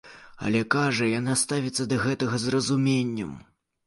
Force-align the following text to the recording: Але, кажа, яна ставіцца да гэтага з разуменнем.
Але, 0.45 0.59
кажа, 0.75 1.09
яна 1.19 1.35
ставіцца 1.41 1.85
да 1.91 1.99
гэтага 2.05 2.39
з 2.45 2.55
разуменнем. 2.57 3.31